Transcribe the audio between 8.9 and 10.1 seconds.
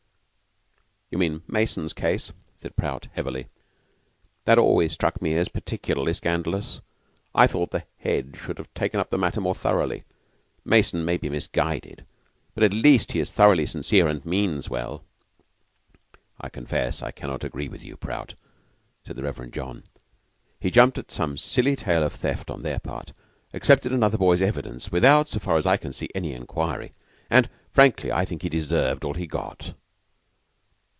up the matter more thoroughly.